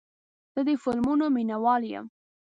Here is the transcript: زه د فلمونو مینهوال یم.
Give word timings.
زه 0.53 0.61
د 0.67 0.69
فلمونو 0.83 1.25
مینهوال 1.35 1.81
یم. 1.93 2.05